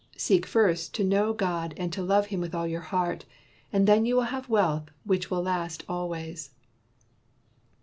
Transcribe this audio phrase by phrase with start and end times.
[0.17, 3.25] Seek first to know God and to love him with all your heart,
[3.71, 6.49] and then you will have wealth which will last al ways."